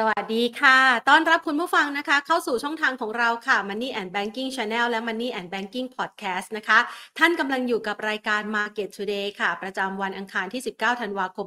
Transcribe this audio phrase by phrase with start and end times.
[0.00, 6.78] สวัสดีค่ะ ต้อนรับคุณผู้ฟังนะคะ เข้าสู่ช่องทางของเราค่ะ Money and Banking Channel และ Money and Banking Podcast นะคะ
[7.18, 11.46] ท่านกำลังอยู่กับรายการ Market Today ค่ะ ประจำวันอังคารที่ 19 ธันวาคม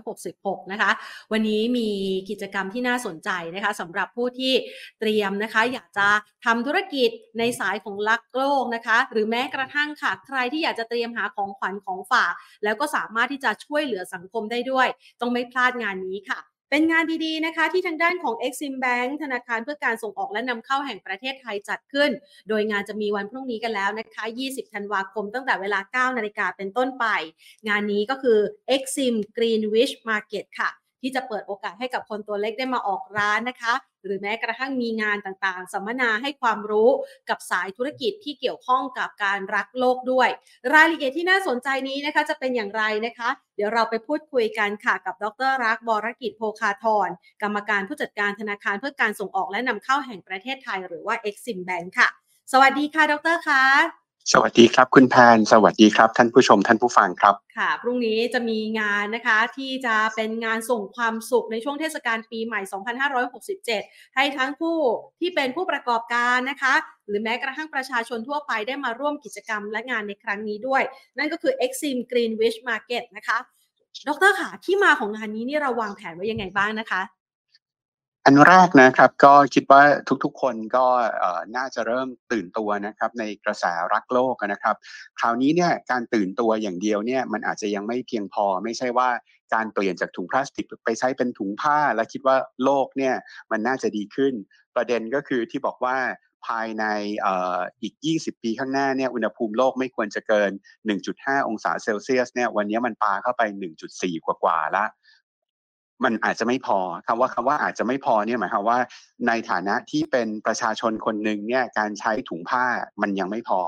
[0.00, 0.90] 2566 นะคะ
[1.32, 1.88] วันนี้มี
[2.30, 4.52] กิจกรรมที่น่าสนใจนะคะสำหรับผู้ที่
[5.00, 6.08] เตรียมนะคะ อยากจะ
[6.44, 12.32] ทำธุรกิจในสายของลักโลกนะคะ หรือแม้กระทั่งค่ะ ใครที่อยากจะเตรียมหาของขวัญของฝาก
[12.64, 14.88] แล้วก็สามารถที่จะช่วยเหลือสังคมได้ด้วย
[15.20, 16.40] ต้องไม่พลาดงานนี้ค่ะ
[16.70, 22.10] เป็นงานดีๆนะคะที่ทางด้านของ Exim Bank ธนาคารเพื่อการส่งออกและนำเข้าแห่งประเทศไทยจัดขึ้น
[22.48, 27.06] โดยงานจะมีวันพรุ่งนี้กันแล้วนะคะ 20 ธันวาคมตั้งแต่เวลา 9 นาฬิกาเป็นต้นไป
[27.68, 28.38] งานนี้ก็คือ
[28.74, 30.70] Exim Greenwich Market ค่ะ
[31.02, 33.74] ที่จะเปิดโอกาสให้กับคนตัวเล็กได้มาออกร้านนะคะ
[34.06, 36.90] หรือแม้กระทั่งมีงานต่างๆ สัมมนาให้ความรู้
[37.28, 40.28] กับสายธุรกิจที่เกี่ยวข้องกับการรักโลกด้วย
[40.74, 47.08] รายละเอียดที่น่าสนใจนี้นะคะจะเป็นอย่างไรนะคะ เดี๋ยวเราไปพูดคุยกันค่ะกับดรรักบรกิจโพคาทร
[47.42, 52.08] กรรมการผู้จัดการธนาคารเพื่อการส่งออกและนำเข้าแห่งประเทศไทย หรือว่า Exim Bank ค่ะ
[52.52, 62.60] สวัสดีค่ะ ดรคะ สวัสดีครับคุณแพน สวัสดีครับ ท่านผู้ชมท่านผู้ฟังครับ ค่ะ พรุ่งนี้จะมีงานนะคะที่จะเป็นงานส่งความสุขในช่วงเทศกาลปีใหม่
[63.38, 64.76] 2567 ให้ทั้งผู้
[65.20, 66.74] ที่เป็นผู้ประกอบการนะคะ
[67.06, 70.82] หรือแม้กระทั่งประชาชนทั่วไปได้มาร่วมกิจกรรมและงานในครั้งนี้ด้วย
[71.18, 73.38] นั่นก็คือ Exim Greenwich Market นะคะ
[74.08, 77.00] ดรค่ะที่มาของงานนี้นี่เราวางแผนไว้ยังไงบ้างนะคะ
[78.28, 79.82] อันแรกนะครับก็คิดว่า
[80.24, 80.86] ทุกๆ คนก็
[81.56, 84.76] น่าจะเริ่มตื่นตัวนะครับในกระแสรักโลกนะครับ
[85.18, 89.08] คราวนี้เนี่ยการตื่นตัวอย่างเดียวเนี่ยมันอาจจะยังไม่เพียงพอไม่ใช่ว่า
[89.54, 93.14] การเปลี่ยนจากถุงพลาสติกไปใช้เป็นถุงผ้า และคิดว่าโลกเนี่ย
[93.50, 94.34] มันน่าจะดีขึ้น
[94.76, 95.96] ประเด็นก็คือที่บอกว่า
[96.46, 96.84] ภายใน
[97.82, 100.50] อีก 20 ปีข้างหน้าเนี่ยอุณหภูมิโลกไม่ควรจะเกิน
[100.98, 103.42] 1.5 องศาเซลเซียสเนี่ยวันนี้มันปาเข้าไป
[103.84, 104.88] 1.4 กว่าๆแล้ว
[106.04, 108.78] มันอาจจะไม่พอคำว่าคำว่าอาจจะไม่พอเนี่ยหมายความว่า
[109.28, 112.64] ในฐานะที่เป็นประชาชนคนหนึ่งเนี่ยการใช้ถุงผ้า
[113.02, 113.60] มันยังไม่พอ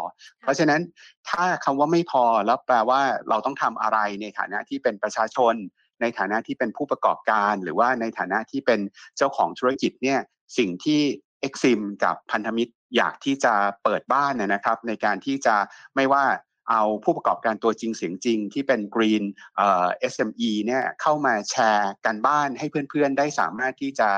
[0.42, 0.80] เพราะฉะนั้น
[1.28, 5.54] ถ้าคำว่าไม่พอแล้วแปลว่าเราต้องทำอะไรในฐานะที่เป็นประชาชน
[6.00, 8.80] ในฐานะที่เป็นผู้ประกอบการ หรือว่าในฐานะที่เป็น
[9.16, 10.20] เจ้าของธุรกิจเนี่ย
[10.58, 11.00] สิ่งที่
[11.46, 13.54] Exim กับพันธมิตรอยากที่จะ
[13.84, 15.56] เปิดบ้านนะครับ ในการที่จะ
[15.96, 16.24] ไม่ว่า
[16.70, 19.24] เอาผู้ประกอบการตัวจริงเสียงจริง ที่เป็น Green
[19.56, 24.08] เอ่อ SME เนี่ยเข้ามาแชร์กันบ้านให้เพื่อนๆ ได้สามารถที่จะ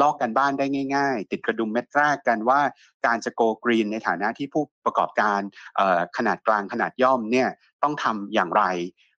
[0.00, 0.66] ลอกกันบ้านได้
[0.96, 2.60] ง่ายๆ ติดกระดุมเม็ดแรกกันว่า
[3.06, 5.40] การจะโกกรีนในฐานะที่ผู้ประกอบการ
[6.16, 7.48] ขนาดกลางขนาดย่อมเนี่ย
[7.82, 8.64] ต้องทำอย่างไร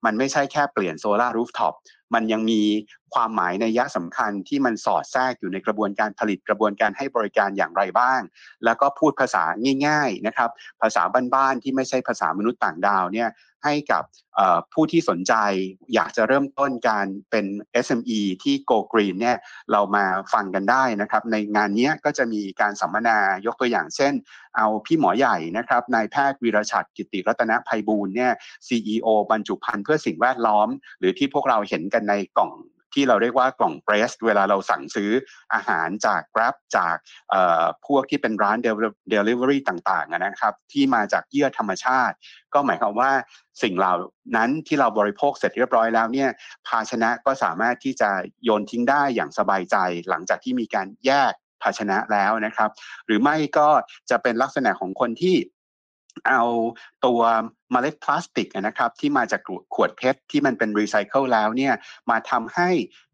[0.05, 1.75] มันไม่ใช่แค่เปลี่ยนโซลารูฟท็อป
[2.15, 2.63] มันยังมี
[3.15, 8.21] ความหมายในยะสำคัญที่มันสอดแทรกอยู่ในกระบวนการผลิตกระบวนการให้บริการอย่างไรบ้าง
[8.65, 9.43] แล้วก็พูดภาษา
[9.87, 10.51] ง่ายๆนะครับ
[10.83, 11.03] ภาษา
[11.35, 13.31] บ้านๆที่ไม่ใช่ภาษามนุษย์ต่างดาวเนี่ย
[13.65, 14.05] ให้กับ
[14.73, 15.35] ผู้ที่สนใจ
[15.95, 17.47] อยากจะเริ่มต้นการเป็น
[17.85, 19.37] SME ที่ Go Green เนี่ย
[19.73, 24.13] เรามาฟังกันได้นะครับ ในงานนี้ก็จะมีการสัมมนายกตัวอย่างเช่น
[24.57, 28.33] เอาพี่หมอใหญ่นะครับนายแพทย์วีรชัดกิติรัตนภัยบูลเนี่ย
[28.67, 30.69] CEO บรรจุภัณฑ์เพื่อสิ่งแวดล้อม
[30.99, 32.53] หรือที่พวกเราเห็นกันในกล่อง
[32.99, 35.11] ที่เราเรียกว่ากล่องเบรสเวลาเราสั่งซื้อ
[35.55, 36.97] อาหารจาก Grab จาก
[37.87, 38.57] พวกที่เป็นร้าน
[39.13, 42.15] Delivery ต่างๆนะครับ ที่มาจากเยื่อธรรมชาติ
[42.55, 43.11] ก็หมายความว่า
[43.63, 43.95] สิ่งเหล่า
[44.37, 46.31] นั้นที่เราบริโภคเสร็จเรียบร้อยแล้วเนี่ย
[46.67, 48.11] ภาชนะก็สามารถที่จะ
[48.45, 49.77] โยนทิ้งได้อย่างสบายใจ
[50.09, 51.33] หลังจากที่มีการแยก
[51.63, 52.71] ภาชนะแล้วนะครับ
[53.07, 53.69] หรือไม่ก็
[54.11, 55.37] จะเป็นลักษณะของคนที่
[56.29, 56.43] เอา
[57.07, 57.21] ตัว
[57.73, 59.41] เมล็ดพลาสติกนะครับที่มาจาก
[59.75, 61.75] ขวดเพชรที่มันเป็นรีไซเคิลแล้วเนี่ย
[62.11, 62.69] มาทำให้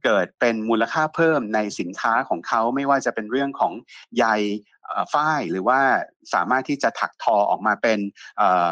[0.05, 3.73] เกิดเป็นมูลค่าเพิ่มในสินค้าของเขาไม่ว่าจะเป็นเรื่องของ
[4.19, 4.25] ใย
[5.13, 5.81] ฝ้ายหรือว่า
[6.35, 7.99] สามารถที่จะถักทอออกมาเป็น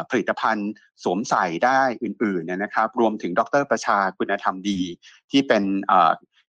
[0.09, 0.71] ผลิตภัณฑ์
[1.03, 4.81] สวมใส่ได้อื่นๆนะครับ รวมถึงดรประชาคุณธรรมดี
[5.31, 5.63] ที่เป็น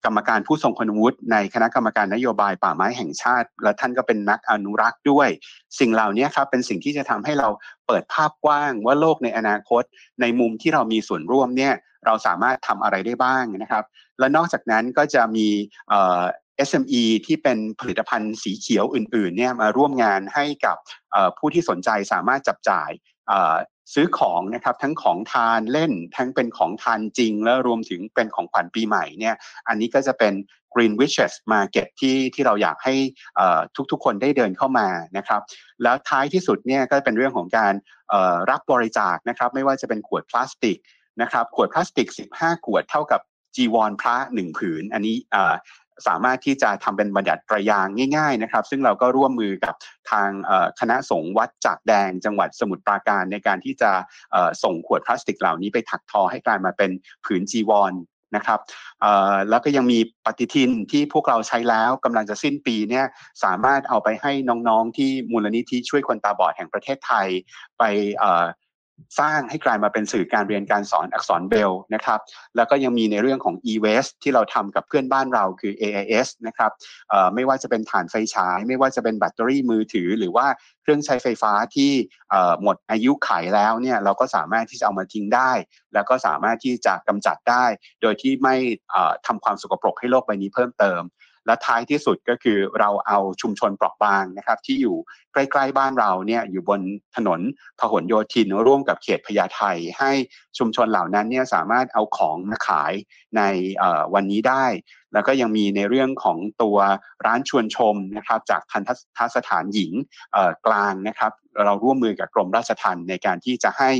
[0.05, 5.29] กรรมการผู้ทรงคุณวุฒิในคณะกรรมการนโยบายป่าไม้แห่งชาติ และท่านก็เป็นนักอนุรักษ์ด้วย
[5.79, 7.49] สิ่งเหล่านี้ครับเป็นสิ่งที่จะทำให้เรา
[7.87, 9.83] เปิดภาพกว้างว่าโลกในอนาคต
[10.21, 11.75] ในมุมที่เรามีส่วนร่วมเนี่ย
[12.07, 13.85] เราสามารถทำอะไรได้บ้างนะครับ
[14.19, 15.49] และนอกจากนั้นก็จะมี
[16.69, 20.77] SME ที่เป็นผลิตภัณฑ์สีเขียวอื่นๆเนี่ยมาร่วมงานให้กับ
[21.39, 22.91] ผู้ที่สนใจสามารถจับจ่าย
[23.95, 29.35] ซื้อของนะครับทั้งของทานเล่นทั้งเป็นของทานจริง แล้วรวมถึงเป็นของขวัญปีใหม่เนี่ย
[29.69, 30.35] อันนี้ก็จะเป็น
[30.75, 32.95] Green Wishes Market ที่ที่เราอยากให้
[33.91, 35.41] ทุกๆ คนได้เดินเข้ามานะครับ
[35.83, 37.75] แล้วท้ายที่สุดเนี่ยก็เป็นเรื่องของการ
[38.51, 40.79] รับบริจาคนะครับไม่ว่าจะเป็นขวดพลาสติก
[41.23, 43.21] นะครับขวดพลาสติก 15 ขวดเท่ากับ
[43.57, 45.17] จีวรพระหนึ่งผืน อันนี้
[46.07, 47.87] สามารถที่จะทำเป็นบัญญัติประยาง
[48.17, 49.75] ง่าย ๆนะครับ ซึ่งเราก็ร่วมมือกับ
[50.11, 50.31] ทาง
[50.81, 53.91] คณะสงฆ์วัดจากแดงจังหวัดสมุทรปราการในการที่จะ
[54.63, 56.91] ส่งขวดพลาสติกเหล่านี้ไปถักทอให้กลายมาเป็น
[57.25, 57.95] ผืนจีวร
[58.37, 58.61] นะครับ
[59.51, 63.07] แล้วก็ยังมีปฏิทินที่พวกเราใช้แล้วกำลังจะสิ้นปีเนี่ย
[63.45, 67.27] สามารถเอาไปให้น้องๆที่มูลนิธิช่วยคนตาบอดแห่งประเทศไทย
[67.79, 67.83] ไป
[69.21, 72.21] สร้างให้กลายมาเป็นสื่อการเรียนการสอนอักษรเบลนะครับ
[72.57, 76.71] แล้วก็ยังมีในเรื่องของ e-waste ที่เราทำกับเพื่อนบ้านเราคือ AIS นะครับ
[77.35, 80.47] ไม่ว่าจะเป็นฐานไฟฉาย ไม่ว่าจะเป็นแบตเตอรี่มือถือ หรือว่า
[80.83, 81.93] เครื่องใช้ไฟฟ้าที่
[82.63, 85.53] หมดอายุไขแล้วเนี่ยเราก็สามารถที่จะเอามาทิ้งได้
[85.95, 87.65] แล้วก็สามารถที่จะกำจัดได้
[88.03, 88.57] โดยที่ไม่
[89.27, 91.01] ทำความสกปรกให้โลกใบนี้เพิ่มเติม
[91.49, 94.97] และท้ายที่สุดก็คือเราเอาชุมชนเปราะบางนะครับที่อยู่
[95.33, 96.81] ใกล้ๆบ้านเราเนี่ยอยู่บน
[97.17, 97.41] ถนน
[97.79, 99.63] พหลโยธินร่วมกับเขตพญาไท
[99.99, 100.11] ให้
[100.59, 102.93] ชุมชนเหล่านั้นเนี่ยสามารถเอาของมาขาย
[103.37, 103.43] ใน
[104.15, 104.67] วันนี้ได้
[105.13, 106.79] แล้วก็ยังมีในเรื่องของตัว
[107.27, 108.83] ร้านชวนชมนะครับจากทัน
[109.17, 109.93] ทสถานหญิง
[110.67, 111.33] กลางนะครับ
[111.65, 113.91] เราร่วมมือกับกรมราชทัณฑ์ในการที่จะให้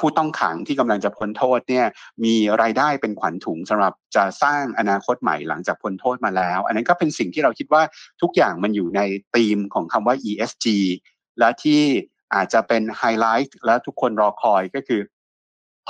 [0.00, 1.86] ผู้ต้องขังที่กำลังจะพ้นโทษเนี่ย
[2.24, 7.82] มีรายได้เป็นขวัญถุงสำหรับจะสร้างอนาคตใหม่หลังจากพ้นโทษมาแล้ว อันนั้นก็เป็นสิ่งที่เราคิดว่า
[8.22, 9.00] ทุกอย่างมันอยู่ใน
[9.34, 10.66] ธีมของคำว่า ESG
[11.38, 11.82] และที่
[12.34, 15.00] อาจจะเป็นไฮไลท์และทุกคนรอคอยก็คือ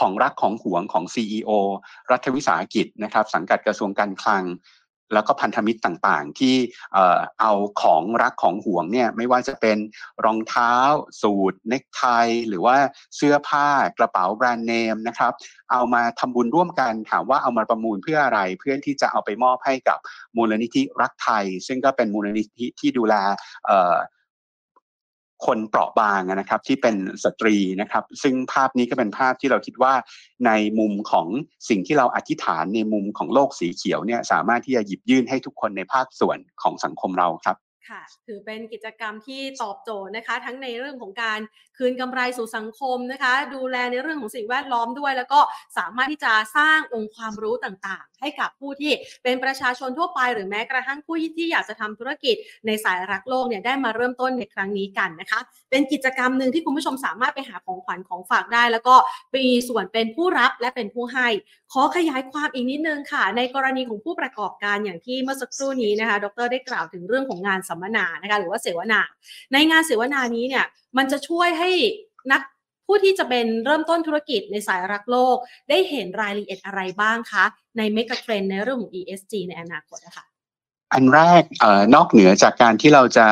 [0.00, 1.50] ของรักของหวงของ CEO
[2.11, 4.44] รัฐวิสาหกิจนะครับ สังกัดกระทรวงการคลัง
[5.12, 6.56] แล้วก็พันธมิตรต่างๆ ที่
[7.41, 9.79] เอาของรักของห่วงเนี่ยไม่ว่าจะเป็น
[10.25, 10.75] รองเท้า
[11.23, 12.03] สูทเนคไท
[12.49, 12.76] หรือว่า
[13.17, 13.69] เสื้อผ้า
[13.99, 15.32] กระเป๋าแบรนด์เนมนะครับ
[15.73, 19.99] เอามาทำบุญร่วมกันถามว่าเอามาประมูลเพื่ออะไรเพื่อที่จะเอาไปมอบให้กับ
[20.37, 23.14] มูลนิธิรักไทย ซึ่งก็เป็นมูลนิธิที่ดูแล
[25.47, 29.94] คนเปราะบางนะครับที่เป็นสตรีนะครับ ซึ่งภาพนี้ก็เป็นภาพที่เราคิดว่า
[30.47, 31.27] ในมุมของ
[31.69, 37.56] สิ่งที่เราอธิษฐานในมุมของโลกสีเขียวเนี่ยสามารถที่จะหยิบยื่นให้ทุกคนในภาคส่วนของสังคมเราครับ
[37.88, 41.41] ค่ะ ถือเป็นกิจกรรมที่ตอบโจทย์นะคะ ทั้งในเรื่องของการ
[41.77, 45.41] คืนกำไรสู่สังคมนะคะ ดูแลในเรื่องของสิ่งแวดล้อมด้วย แล้วก็
[45.79, 48.93] สามารถที่จะสร้างองค์ความรู้ต่างๆ ให้กับผู้ที่
[49.23, 52.37] เป็นประชาชนทั่วไป หรือแม้กระทั่งผู้ที่อยากจะทำธุรกิจ
[52.67, 55.41] ในสายรักโลกเนี่ยได้มาเริ่มต้นในครั้งนี้กันนะคะ
[55.71, 58.94] เป็นกิจกรรมหนึ่งที่คุณผู้ชมสามารถไปหาของขวัญของฝากได้ แล้วก็
[59.37, 61.29] มีส่วนเป็นผู้รับและเป็นผู้ให้
[61.73, 69.01] ขอขยายความอีกนิดนึงค่ะ ในกรณีของผู้ประกอบการอย่างที่เมื่อสักครู่นี้นะคะ ดรได้กล่าวถึงเรื่องของงานสัมมนานะคะ หรือว่าเสวนา
[69.53, 70.65] ในงานเสวนานี้เนี่ย
[70.97, 71.71] มันจะช่วยให้
[72.33, 72.43] นัก
[72.87, 75.37] ผู้ที่จะเป็นเริ่มต้นธุรกิจในสายรักโลก
[75.69, 77.45] ได้เห็นรายละเอียดอะไรบ้างคะ
[77.77, 80.25] ในเมกะเทรนในเรื่องของ ESG ในอนาคตนะคะ
[80.93, 83.27] อันแรกเอ่อนอกเหนือจากการที่เราจะ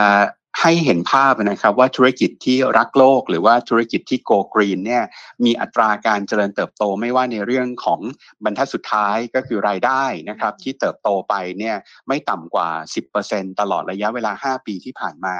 [0.61, 5.05] ให้เห็นภาพนะครับว่าธุรกิจที่รักโลก หรือว่าธุรกิจที่โกกรีนเนี่ย
[5.45, 8.01] มีอัตราการเจริญเติบโตไม่ว่าในเรื่องของ
[8.45, 11.77] บรรทัดสุดท้ายก็คือรายได้นะครับที่เติบโตไปเนี่ย
[12.09, 12.71] ไม่ต่ำกว่า
[13.15, 15.37] 10%ตลอดระยะเวลา 5 ปีที่ผ่านมา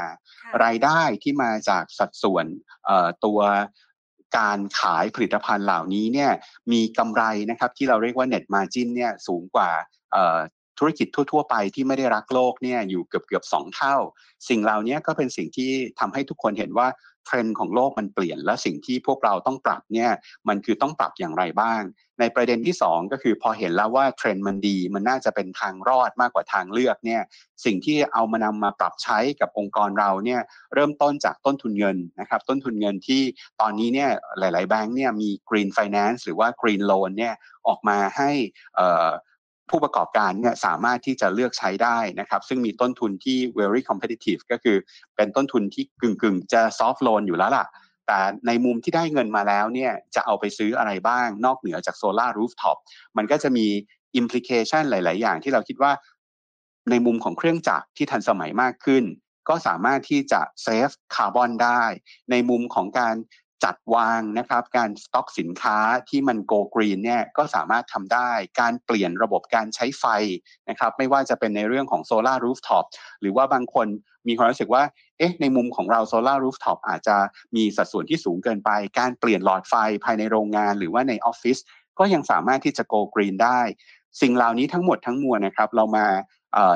[0.65, 2.47] รายได้ที่มาจากสัดส่วน
[3.25, 3.41] ตัว
[4.39, 6.33] การขายผลิตภัณฑ์เหล่านี้เนี่ย
[6.73, 9.71] มีกำไรนะครับที่เราเรียกว่า net margin เนี่ยสูงกว่า
[10.79, 13.97] ธุรกิจทั่ว ๆ ไปที่ไม่ได้รักโลกเนี่ยอยู่เกือบเกือบสองเท่า
[14.49, 16.89] สิ่งเหล่านี้ก็เป็นสิ่งที่ทำให้ทุกคนเห็นว่า
[17.27, 20.11] เทรนด์ของโลกมันเปลี่ยน และสิ่งที่พวกเราต้องปรับเนี่ย
[20.49, 21.83] มันคือต้องปรับอย่างไรบ้าง
[22.21, 27.23] ในประเด็นที่ 2 ก็คือพอเห็นแล้วว่าเทรนด์มันดี มันน่าจะเป็นทางรอดมากกว่าทางเลือกเนี่ย
[27.65, 30.41] สิ่งที่เอามานำมาปรับใช้กับองค์กรเราเนี่ย
[30.75, 33.23] เริ่มต้นจากต้นทุนเงินนะครับต้นทุนเงินที่
[33.61, 37.35] ตอนนี้เนี่ยหลาย ๆ แบงค์เนี่ยมี Green Finance หรือว่า Green Loan เนี่ย
[37.69, 38.31] ออกมาให้
[39.71, 44.77] ผู้ประกอบการเนี่ยสามารถที่จะเลือกใช้ได้นะครับ ซึ่งมีต้นทุนที่ very competitive ก็คือ
[45.17, 47.67] เป็นต้นทุนที่กึ่งๆ จะ soft loan อยู่แล้วล่ะ
[48.07, 52.77] แต่ในมุมที่ได้เงินมาแล้วเนี่ยจะเอาไปซื้ออะไรบ้างนอกเหนือจากโซลาร์รูฟท็อป
[53.17, 53.67] มันก็จะมี
[54.21, 55.93] implication หลาย ๆ อย่างที่เราคิดว่า
[56.91, 59.05] ในมุมของเครื่องจักรที่ทันสมัยมากขึ้น
[59.49, 61.83] ก็สามารถที่จะ save คาร์บอนได้
[62.31, 63.15] ในมุมของการ
[63.65, 68.31] จัดวางนะครับการสต็อกสินค้าที่มัน go green เนี่ยก็สามารถทำได้
[68.61, 70.05] การเปลี่ยนระบบการใช้ไฟ
[70.69, 72.85] นะครับไม่ว่าจะเป็นในเรื่องของ solar rooftop
[73.21, 73.87] หรือว่าบางคน
[74.29, 74.83] มีความรู้สึกว่า
[75.19, 77.17] เอ๊ะในมุมของเรา solar rooftop อาจจะ
[77.57, 81.59] มีสัดส่วนที่สูงเกินไป การเปลี่ยนหลอดไฟภายในโรงงานหรือว่าในออฟฟิศ
[81.99, 83.61] ก็ยังสามารถที่จะโกกรีนได้
[84.21, 86.07] สิ่งเหล่านี้ทั้งหมดทั้งมวลนะครับเรามา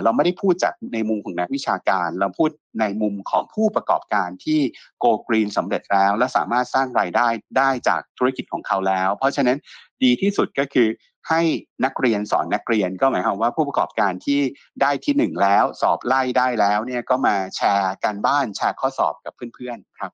[0.02, 4.60] เราไม่ได้พูดจากในมุมของนักวิชาการ เราพูดในมุมของผู้ประกอบการที่
[4.98, 9.58] โกกรีนสำเร็จแล้ว และสามารถสร้างรายได้ได้จากธุรกิจของเขาแล้ว เพราะฉะนั้น
[10.02, 10.88] ดีที่สุดก็คือ
[11.28, 11.42] ให้
[11.84, 14.40] นักเรียนสอนนักเรียนก็หมายความว่าผู้ประกอบการที่
[14.82, 20.12] ได้ที่หนึ่งแล้ว สอบไล่ได้แล้วเนี่ยก็มาแชร์การบ้านแชร์ข้อสอบกับเพื่อนๆครับ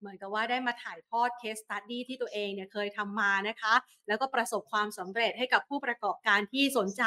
[0.00, 3.74] เหมือนกับว่าได้มาถ่ายทอด case study ที่ตัวเองเนี่ยเคยทำมานะคะ
[4.08, 7.02] แล้วก็ประสบความสำเร็จให้กับผู้ประกอบการที่สนใจ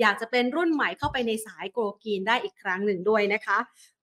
[0.00, 3.58] อยากจะเป็นรุ่นใหม่เข้าไปในสาย go green ได้อีกครั้งหนึ่งด้วยนะคะ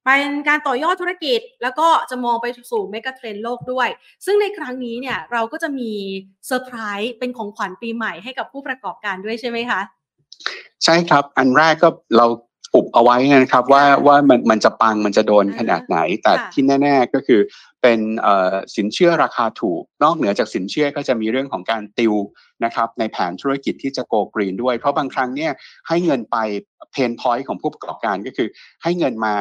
[0.05, 3.89] เป็นการต่อยอดธุรกิจแล้วก็จะมองไปสู่ megatrend โลกด้วย
[4.25, 5.91] ซึ่งในครั้งนี้เนี่ยเราก็จะมี
[6.47, 9.81] เซอร์ไพรส์เป็นของขวัญปีใหม่ให้กับผู้ประกอบการด้วยใช่ไหมคะ
[10.83, 12.25] ใช่ครับ อันแรกก็เรา
[12.75, 17.41] อุบเอาไว้นะครับว่าว่ามันมันจะปังมันจะโดนขนาดไหน แต่ที่แน่ ๆก็คือ
[17.81, 17.99] เป็น
[18.75, 22.13] สินเชื่อราคาถูก นอกเหนือจากสินเชื่อก็จะมีเรื่องของการติว
[22.65, 25.51] นะครับในแผนธุรกิจที่จะ go green ด้วย เพราะบางครั้งเนี่ย
[25.87, 26.37] ให้เงินไป
[26.91, 28.47] pain point ของผู้ประกอบการก็คือ
[28.83, 29.35] ให้เงินมา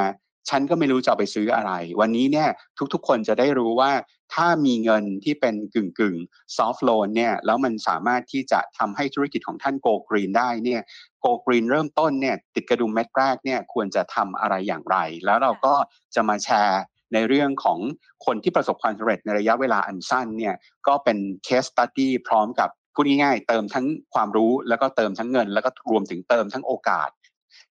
[0.49, 2.49] ฉันก็ไม่รู้จะไปซื้ออะไร วันนี้เนี่ย
[2.95, 3.92] ทุกๆ คนจะได้รู้ว่า
[4.35, 6.16] ถ้ามีเงินที่เป็นกึ่งกึ่ง
[6.56, 10.80] soft loan เนี่ยแล้วมันสามารถที่จะทำให้ธุรกิจของท่าน go green ได้เนี่ย
[11.20, 15.75] go green เริ่มต้นเนี่ยติดกระดุมเม็ดแรกเนี่ยควรจะทำอะไรอย่างไร แล้วเราก็
[16.14, 16.83] จะมาแชร์
[17.14, 17.78] ในเรื่องของ
[18.26, 20.54] คนที่ประสบความสำเร็จในระยะเวลาอันสั้นเนี่ย
[20.87, 27.09] ก็เป็น case study พร้อมกับพูดง่ายๆเติมทั้งความรู้แล้วก็เติมทั้งเงิน แล้วก็รวมถึงเติมทั้งโอกาส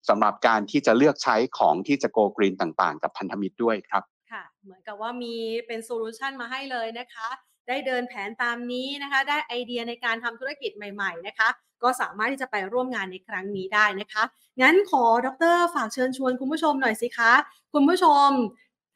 [0.08, 4.02] สำหรับการที่จะเลือกใช้ของที่จะ go green ต่างๆ กับพันธมิตรด้วยครับ
[4.32, 5.34] ค่ะเหมือนกับว่ามี
[5.66, 7.28] เป็น solution มาให้เลยนะคะ
[7.68, 11.48] ได้เดินแผนตามนี้นะคะ ได้ไอเดียในการทำธุรกิจใหม่ๆนะคะ
[11.82, 14.22] ก็สามารถที่จะไปร่วมงานในครั้งนี้ได้นะคะ
[14.60, 17.32] งั้นขอดรฝากเชิญชวนคุณผู้ชมหน่อยสิคะ
[17.74, 18.28] คุณผู้ชม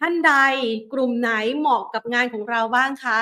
[0.01, 0.35] ท่านใด
[0.93, 3.21] กลุ่มไหนเหมาะกับงานของเราบ้างคะ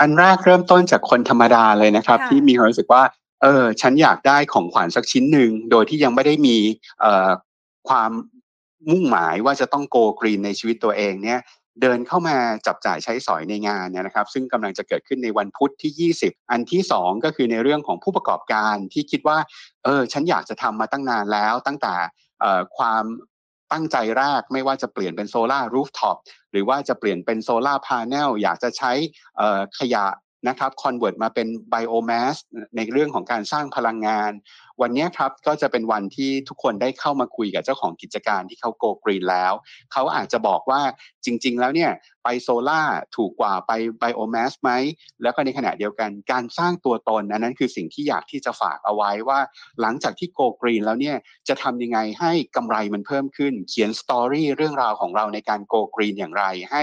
[0.00, 3.02] อันแรกเริ่มต้นจากคนธรรมดาเลยนะครับ ที่มีความรู้สึกว่า
[3.44, 6.56] เออฉันอยากได้ของขวัญสักชิ้นหนึ่งโดยที่ยังไม่ได้มี
[7.00, 7.30] เอ่อ
[7.88, 8.10] ความ
[8.90, 11.40] มุ่งหมายว่าจะต้องโกกรีนในชีวิตตัวเองเนี่ย
[11.82, 12.36] เดินเข้ามา
[12.66, 19.38] จับจ่ายใช้สอยในงานเนี่ยนะครับ ซึ่งกำลังจะเกิดขึ้นในวันพุธที่ 20 อันที่ 2 ก็คือในเรื่องของผู้ประกอบการที่คิดว่า
[19.84, 21.94] เออฉันอยากจะทำมาตั้งนานแล้วตั้งแต่
[22.76, 23.04] ความ
[23.72, 26.16] ตั้งใจแรกไม่ว่าจะเปลี่ยนเป็น solar rooftop
[26.52, 28.92] หรือว่าจะเปลี่ยนเป็น solar panel อยากจะใช้
[29.78, 30.06] ขยะ
[30.48, 32.36] นะครับ convert มาเป็น biomass
[32.76, 34.32] ในเรื่องของการสร้างพลังงาน
[34.82, 39.52] วันนี้ครับก็จะเป็นวันที่ทุกคนได้เข้ามาคุยกับเจ้าของกิจการที่เขา go green แล้ว
[39.92, 40.80] เขาอาจจะบอกว่า
[41.24, 41.90] จริง ๆ แล้วเนี่ย
[42.24, 42.82] ไปโซล่า
[43.16, 44.70] ถูกกว่าไป biomass ไหม
[45.22, 49.38] แล้วก็ในขณะเดียวกันการสร้างตัวตนอันนั้นคือสิ่งที่อยากที่จะฝากเอาไว้ว่า
[49.80, 51.16] หลังจากที่ go green แล้วเนี่ย
[51.48, 56.82] จะทำยังไงให้กำไรมันเพิ่มขึ้น เขียน story เรื่องราวของเราในการ go green อย่างไร ให้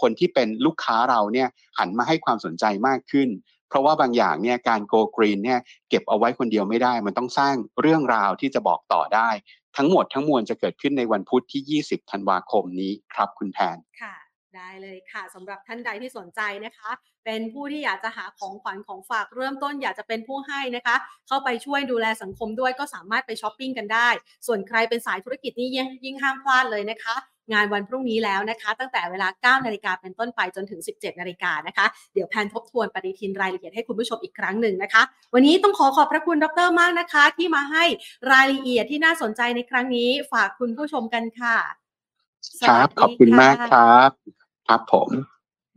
[0.00, 1.48] คนที่เป็นลูกค้าเราเนี่ย
[1.78, 3.30] หันมาให้ความสนใจมากขึ้น
[3.70, 5.60] เพราะว่าบางอย่างเนี่ยการ go green เนี่ย
[5.90, 9.28] เก็บเอาไว้คนเดียวไม่ได้ มันต้องสร้างเรื่องราวที่จะบอกต่อได้
[9.76, 14.14] ทั้งหมดทั้งมวลจะเกิดขึ้นในวันพุธที่ 20 ธันวาคมนี้ครับคุณแทนค่ะ
[14.56, 16.90] ได้เลยค่ะสำหรับท่านใดที่สนใจนะคะ
[17.24, 20.96] เป็นผู้ที่อยากจะหาของขวัญของฝากเริ่มต้นอยากจะเป็นผู้ให้นะคะ
[21.28, 24.08] เข้าไปช่วยดูแลสังคมด้วยก็สามารถไปช้อปปิ้งกันได้
[24.46, 25.68] ส่วนใครเป็นสายธุรกิจนี่
[26.04, 27.16] ยิ่งห้ามพลาดเลยนะคะ
[27.52, 35.02] งานวันพรุ่งนี้แล้วนะคะ ตั้งแต่เวลา 9 นาฬิกาเป็นต้นไปจนถึง 17 นาฬิกานะคะ เดี๋ยวแพนทบทวนปฏิทินรายละเอียดให้คุณผู้ชมอีกครั้งหนึ่งนะคะ
[35.34, 37.84] วันนี้ต้องขอขอบพระคุณดรมากนะคะ ที่มาให้
[38.32, 41.56] รายละเอียดที่น่าสนใจในครั้งนี้ ฝากคุณผู้ชมกันค่ะ
[42.68, 44.10] ครับ ขอบคุณมากครับ
[44.66, 45.10] ครับผม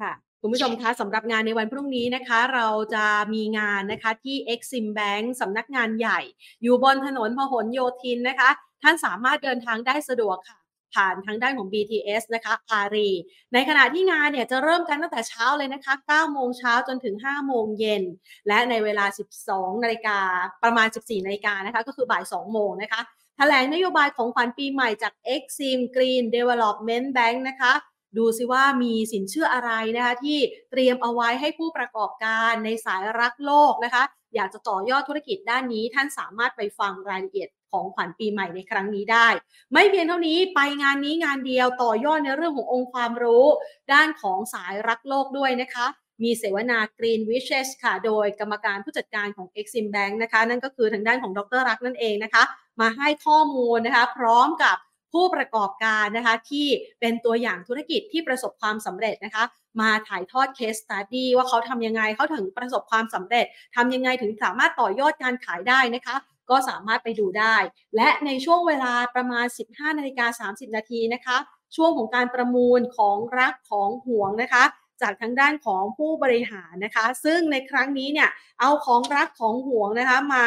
[0.02, 6.20] ค่ะคุณผู้ชมคะสำหรับงานในวันพรุ่งนี้นะคะ เราจะมีงานนะคะที่ Exim Bank สำนักงานใหญ่
[6.64, 8.50] อยู่บนถนนพหลโยธินนะคะ
[8.84, 10.58] ท่านสามารถเดินทางได้สะดวกค่ะ
[10.96, 13.10] ผ่านทางด้านของ BTS นะคะอารี
[13.54, 18.04] ในขณะที่งานเนี่ยจะเริ่มกันตั้งแต่เช้าเลยนะคะ 9 โมงเช้าจนถึง 5 โมงเย็น
[18.48, 19.06] และในเวลา
[19.46, 20.20] 12 นาฬิกา
[20.64, 23.02] ประมาณ 14 นาฬิกานะคะ ก็คือบ่าย 2 โมงนะคะ
[23.38, 27.74] แถลงนโยบายของขวัญปีใหม่จาก Exim Green Development Bank นะคะ
[28.18, 30.38] ดูซิว่ามีสินเชื่ออะไรนะคะที่
[30.72, 34.04] เตรียมเอาไว้ให้ผู้ประกอบการในสายรักโลกนะคะ
[34.36, 39.28] อยากจะต่อยอดธุรกิจด้านนี้ท่านสามารถไปฟังรายละเอียดของขวัญปีใหม่ในครั้งนี้ได้
[39.74, 43.46] ไม่เพียงเท่านี้ไปงานนี้งานเดียวต่อยอดในเรื่องขององค์ความรู้
[43.94, 45.88] ด้านของสายรักโลกด้วยนะคะ
[46.24, 52.44] มีเสวนา Green Wishes ค่ะ โดยกรรมการผู้จัดการของ Exim Bank นะคะ นั่นก็คือทางด้านของดรรักนั่นเองนะคะ
[52.82, 54.78] มาให้ข้อมูลนะคะ พร้อมกับ
[55.14, 56.68] ผู้ประกอบการนะคะที่
[57.00, 59.44] เป็นตัวอย่างธุรกิจที่ประสบความสำเร็จนะคะ
[59.82, 66.16] มาถ่ายทอดเคสตัดดี้ว่าเขาทำยังไงเขาถึงประสบความสำเร็จทำยังไงถึงสามารถต่อยอดการขายได้นะคะ
[66.50, 67.56] ก็สามารถไปดูได้
[67.96, 71.38] และในช่วงเวลาประมาณ 15นาฬิกา30 นาทีนะคะ
[71.76, 74.64] ช่วงของการประมูลของรักของห่วงนะคะ
[75.02, 78.30] จากทางด้านของผู้บริหารนะคะ ซึ่งในครั้งนี้เนี่ย
[78.60, 80.46] เอาของรักของห่วงนะคะมา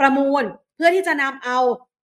[0.00, 0.42] ประมูล
[0.74, 1.58] เพื่อที่จะนำเอา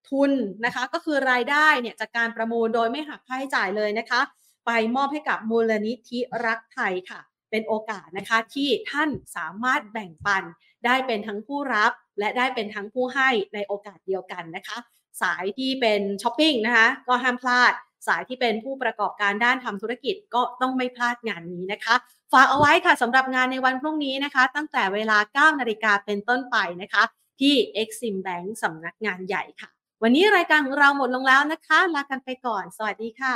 [0.09, 0.31] ทุน
[0.65, 4.21] นะคะ ก็คือรายได้เนี่ยจากการประมูลโดยไม่หักค่าใช้จ่ายเลยนะคะ
[4.65, 7.19] ไปมอบให้กับมูลนิธิรักไทยค่ะ
[7.51, 10.43] เป็นโอกาสนะคะที่ท่านสามารถแบ่งปัน
[10.85, 14.77] ได้เป็นทั้งผู้รับ และได้เป็นทั้งผู้ให้ในโอกาสเดียวกันนะคะ
[15.21, 17.73] สายที่เป็นช้อปปิ้งนะคะก็ห้ามพลาด
[18.07, 21.95] สายที่เป็นผู้ประกอบการด้านทำธุรกิจก็ต้องไม่พลาดงานนี้นะคะ
[22.33, 27.03] ฝากเอาไว้ค่ะสำหรับงานในวันพรุ่งนี้นะคะ ตั้งแต่เวลา 9 นาฬิกาเป็นต้นไปนะคะ
[27.41, 29.69] ที่ Exim Bank สำนักงานใหญ่ค่ะ
[30.01, 33.35] วันนี้รายการของเราหมดลงแล้วนะคะ ลากันไปก่อน สวัสดีค่ะ